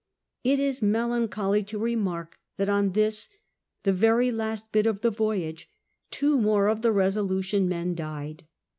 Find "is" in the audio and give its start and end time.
0.59-0.81